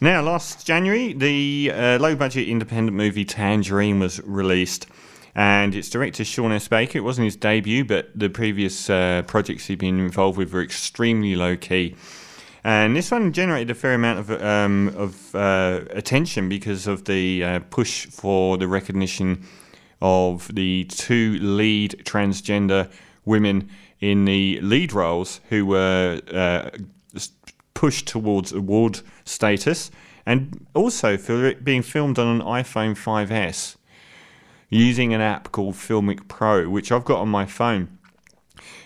[0.00, 4.86] Now, last January, the uh, low budget independent movie Tangerine was released.
[5.34, 6.68] And its director, Sean S.
[6.68, 10.62] Baker, it wasn't his debut, but the previous uh, projects he'd been involved with were
[10.62, 11.96] extremely low key.
[12.62, 17.44] And this one generated a fair amount of, um, of uh, attention because of the
[17.44, 19.46] uh, push for the recognition
[20.02, 22.90] of the two lead transgender
[23.24, 23.70] women
[24.00, 26.20] in the lead roles who were
[27.76, 29.90] pushed towards award status
[30.24, 33.76] and also for it being filmed on an iPhone 5S
[34.70, 37.98] using an app called Filmic Pro, which I've got on my phone.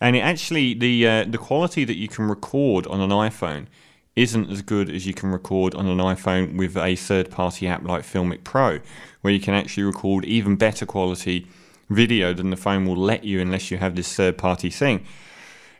[0.00, 3.66] And it actually the uh, the quality that you can record on an iPhone
[4.14, 7.82] isn't as good as you can record on an iPhone with a third party app
[7.82, 8.78] like Filmic Pro,
[9.22, 11.48] where you can actually record even better quality
[11.88, 15.04] video than the phone will let you unless you have this third party thing.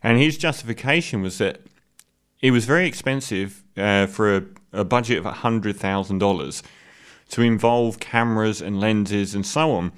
[0.02, 1.60] And his justification was that
[2.44, 4.42] it was very expensive uh, for a,
[4.74, 6.62] a budget of $100,000
[7.30, 9.90] to involve cameras and lenses and so on.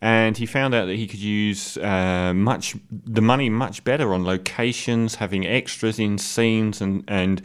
[0.00, 4.24] And he found out that he could use uh, much the money much better on
[4.24, 7.40] locations, having extras in scenes, and and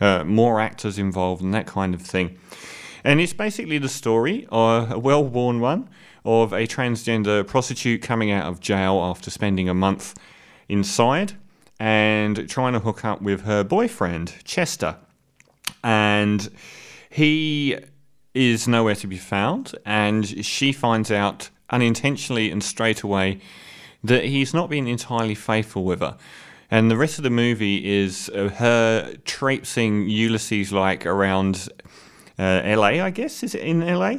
[0.00, 2.36] uh, more actors involved, and that kind of thing.
[3.04, 5.88] And it's basically the story, uh, a well-worn one,
[6.24, 10.14] of a transgender prostitute coming out of jail after spending a month
[10.68, 11.34] inside
[11.78, 14.96] and trying to hook up with her boyfriend, Chester.
[15.82, 16.50] And
[17.10, 17.78] he
[18.34, 23.40] is nowhere to be found, and she finds out unintentionally and straight away
[24.02, 26.16] that he's not been entirely faithful with her.
[26.70, 31.68] And the rest of the movie is uh, her traipsing Ulysses like around
[32.38, 33.42] uh, LA, I guess.
[33.42, 34.16] Is it in LA?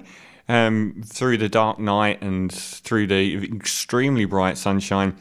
[0.47, 5.17] Um, through the dark night and through the extremely bright sunshine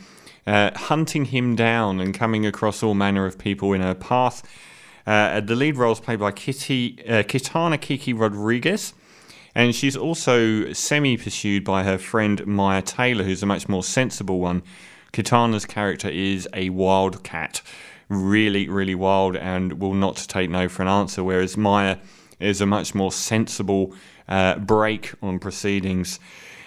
[0.46, 4.42] uh, hunting him down and coming across all manner of people in her path.
[5.06, 8.94] Uh, the lead role is played by Kitty, uh, Kitana Kiki Rodriguez,
[9.54, 14.40] and she's also semi pursued by her friend Maya Taylor, who's a much more sensible
[14.40, 14.62] one.
[15.12, 17.62] Kitana's character is a wildcat,
[18.08, 21.98] really, really wild, and will not take no for an answer, whereas Maya
[22.40, 23.94] is a much more sensible
[24.28, 26.18] uh, break on proceedings.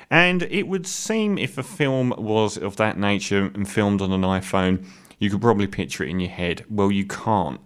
[0.09, 4.21] And it would seem if a film was of that nature and filmed on an
[4.21, 4.85] iPhone,
[5.19, 6.65] you could probably picture it in your head.
[6.69, 7.61] Well, you can't.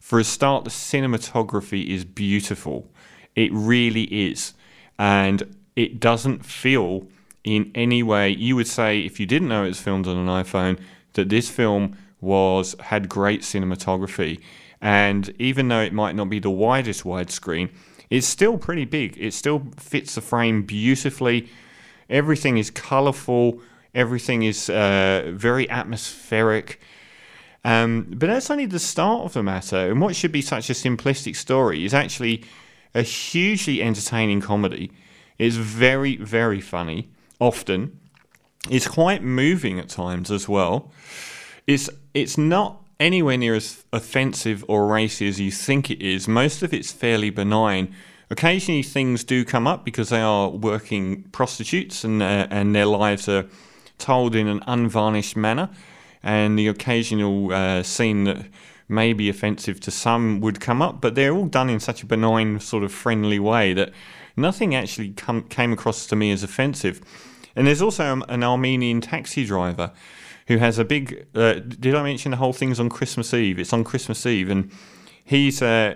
[0.00, 2.90] For a start, the cinematography is beautiful.
[3.34, 4.54] It really is.
[4.98, 7.06] And it doesn't feel
[7.44, 10.26] in any way, you would say, if you didn't know it was filmed on an
[10.26, 10.78] iPhone,
[11.14, 14.40] that this film was had great cinematography.
[14.80, 17.70] And even though it might not be the widest widescreen,
[18.10, 19.16] it's still pretty big.
[19.18, 21.48] It still fits the frame beautifully.
[22.10, 23.62] Everything is colourful.
[23.94, 26.80] Everything is uh, very atmospheric.
[27.64, 29.90] Um, but that's only the start of the matter.
[29.90, 32.44] And what should be such a simplistic story is actually
[32.94, 34.92] a hugely entertaining comedy.
[35.38, 37.98] It's very, very funny, often.
[38.68, 40.90] It's quite moving at times as well.
[41.66, 46.28] It's, it's not anywhere near as offensive or racy as you think it is.
[46.28, 47.94] Most of it's fairly benign,
[48.30, 53.28] Occasionally, things do come up because they are working prostitutes and uh, and their lives
[53.28, 53.46] are
[53.98, 55.68] told in an unvarnished manner.
[56.22, 58.46] And the occasional uh, scene that
[58.88, 62.06] may be offensive to some would come up, but they're all done in such a
[62.06, 63.92] benign, sort of friendly way that
[64.36, 67.00] nothing actually come, came across to me as offensive.
[67.56, 69.92] And there's also an Armenian taxi driver
[70.48, 71.26] who has a big.
[71.34, 73.58] Uh, did I mention the whole thing's on Christmas Eve?
[73.58, 74.70] It's on Christmas Eve, and
[75.24, 75.94] he's uh,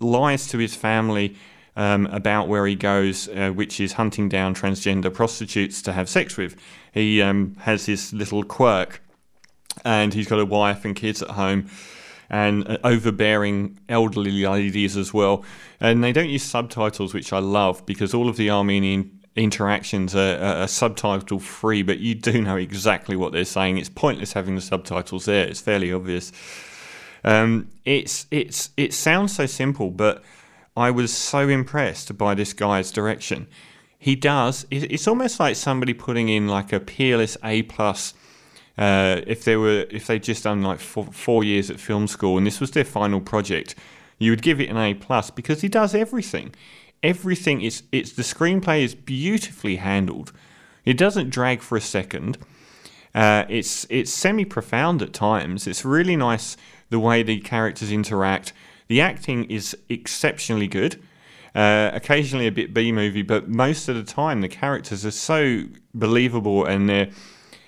[0.00, 1.36] lies to his family
[1.76, 6.36] um, about where he goes, uh, which is hunting down transgender prostitutes to have sex
[6.36, 6.56] with.
[6.92, 9.02] He um, has his little quirk,
[9.84, 11.68] and he's got a wife and kids at home.
[12.28, 15.44] And uh, overbearing elderly ladies as well.
[15.78, 20.36] And they don't use subtitles, which I love because all of the Armenian interactions are,
[20.38, 23.78] are, are, subtitle free, but you do know exactly what they're saying.
[23.78, 25.46] It's pointless having the subtitles there.
[25.46, 26.32] It's fairly obvious.
[27.22, 30.24] Um, it's it's it sounds so simple, but
[30.76, 33.46] I was so impressed by this guy's direction.
[33.98, 34.66] He does.
[34.70, 38.12] It's almost like somebody putting in like a peerless A plus.
[38.76, 42.36] Uh, if they were, if they just done like four, four years at film school
[42.36, 43.74] and this was their final project,
[44.18, 46.54] you would give it an A plus because he does everything.
[47.02, 47.82] Everything is.
[47.90, 50.32] It's the screenplay is beautifully handled.
[50.84, 52.38] It doesn't drag for a second.
[53.14, 55.66] Uh, it's it's semi profound at times.
[55.66, 56.56] It's really nice
[56.90, 58.52] the way the characters interact.
[58.88, 61.02] The acting is exceptionally good.
[61.54, 65.64] Uh, occasionally a bit B movie, but most of the time the characters are so
[65.94, 67.08] believable and they're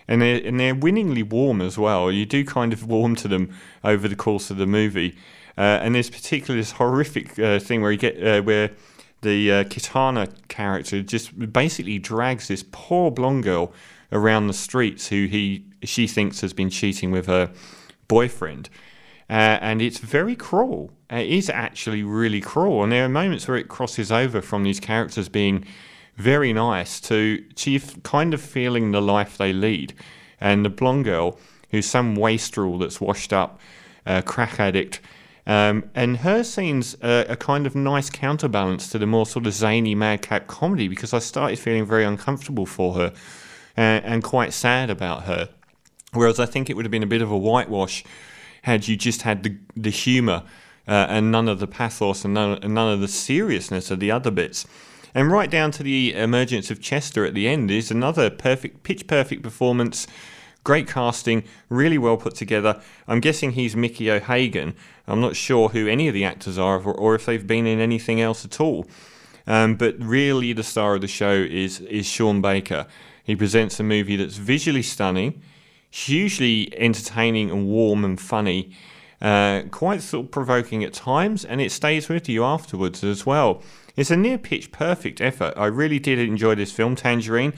[0.06, 2.12] and they're and they're winningly warm as well.
[2.12, 5.16] You do kind of warm to them over the course of the movie.
[5.56, 8.70] Uh, and there's particularly this horrific uh, thing where you get uh, where
[9.22, 13.72] the uh, Kitana character just basically drags this poor blonde girl
[14.12, 17.50] around the streets who he she thinks has been cheating with her
[18.06, 18.68] boyfriend.
[19.30, 20.90] Uh, and it's very cruel.
[21.10, 22.82] It is actually really cruel.
[22.82, 25.66] And there are moments where it crosses over from these characters being
[26.16, 29.92] very nice to, to kind of feeling the life they lead.
[30.40, 31.38] And the blonde girl,
[31.70, 33.60] who's some wastrel that's washed up,
[34.06, 35.00] uh, crack addict,
[35.48, 39.54] um, and her scenes are a kind of nice counterbalance to the more sort of
[39.54, 43.14] zany madcap comedy because I started feeling very uncomfortable for her
[43.74, 45.48] and, and quite sad about her.
[46.12, 48.04] Whereas I think it would have been a bit of a whitewash
[48.68, 50.44] had you just had the, the humour
[50.86, 54.10] uh, and none of the pathos and none, and none of the seriousness of the
[54.10, 54.66] other bits.
[55.14, 59.06] And right down to the emergence of Chester at the end is another perfect, pitch
[59.06, 60.06] perfect performance.
[60.64, 62.80] Great casting, really well put together.
[63.06, 64.74] I'm guessing he's Mickey O'Hagan.
[65.06, 67.80] I'm not sure who any of the actors are or, or if they've been in
[67.80, 68.86] anything else at all.
[69.46, 72.86] Um, but really, the star of the show is is Sean Baker.
[73.24, 75.40] He presents a movie that's visually stunning,
[75.90, 78.76] hugely entertaining and warm and funny,
[79.20, 83.62] uh, quite sort of provoking at times, and it stays with you afterwards as well.
[83.96, 85.54] It's a near pitch perfect effort.
[85.56, 87.52] I really did enjoy this film, Tangerine.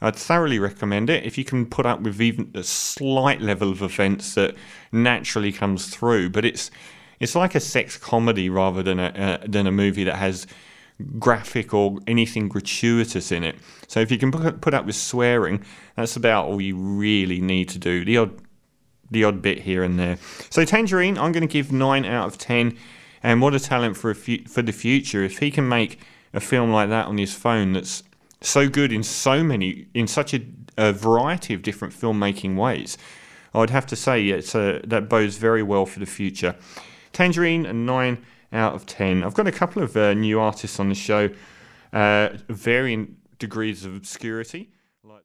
[0.00, 3.80] I'd thoroughly recommend it if you can put up with even a slight level of
[3.80, 4.54] offence that
[4.92, 6.30] naturally comes through.
[6.30, 6.70] But it's
[7.18, 10.46] it's like a sex comedy rather than a uh, than a movie that has
[11.18, 13.56] graphic or anything gratuitous in it.
[13.86, 15.64] So if you can put up with swearing,
[15.96, 18.04] that's about all you really need to do.
[18.04, 18.40] The odd,
[19.10, 20.18] the odd bit here and there.
[20.50, 22.76] So Tangerine, I'm going to give nine out of ten.
[23.22, 25.24] And what a talent for a fu- for the future!
[25.24, 25.98] If he can make
[26.32, 28.04] a film like that on his phone, that's
[28.40, 30.42] so good in so many, in such a,
[30.76, 32.96] a variety of different filmmaking ways,
[33.52, 36.54] I'd have to say it's a, that bodes very well for the future.
[37.12, 38.24] Tangerine, a nine
[38.56, 39.22] out of 10.
[39.22, 41.30] I've got a couple of uh, new artists on the show,
[41.92, 44.70] uh, varying degrees of obscurity.